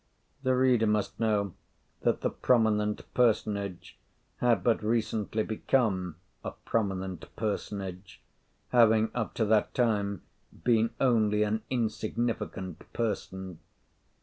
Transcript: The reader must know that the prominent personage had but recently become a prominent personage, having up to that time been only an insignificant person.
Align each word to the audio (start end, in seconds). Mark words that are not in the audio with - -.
The 0.41 0.55
reader 0.55 0.87
must 0.87 1.19
know 1.19 1.53
that 2.01 2.21
the 2.21 2.31
prominent 2.31 3.03
personage 3.13 3.99
had 4.37 4.63
but 4.63 4.81
recently 4.81 5.43
become 5.43 6.15
a 6.43 6.49
prominent 6.65 7.25
personage, 7.35 8.19
having 8.69 9.11
up 9.13 9.35
to 9.35 9.45
that 9.45 9.75
time 9.75 10.23
been 10.63 10.89
only 10.99 11.43
an 11.43 11.61
insignificant 11.69 12.91
person. 12.93 13.59